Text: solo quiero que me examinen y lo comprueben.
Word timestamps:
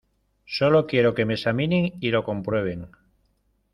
solo 0.55 0.87
quiero 0.87 1.13
que 1.13 1.25
me 1.27 1.35
examinen 1.35 1.93
y 1.99 2.09
lo 2.09 2.23
comprueben. 2.23 2.87